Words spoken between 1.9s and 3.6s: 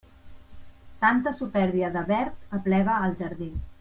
de verd aplega al jardí.